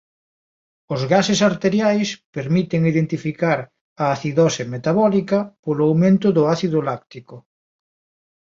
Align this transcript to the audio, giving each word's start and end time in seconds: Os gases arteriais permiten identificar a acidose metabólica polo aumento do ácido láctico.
Os 0.93 1.01
gases 1.13 1.39
arteriais 1.51 2.09
permiten 2.35 2.81
identificar 2.91 3.59
a 4.03 4.05
acidose 4.15 4.63
metabólica 4.73 5.39
polo 5.63 5.81
aumento 5.89 6.27
do 6.37 6.43
ácido 6.55 6.77
láctico. 6.89 7.35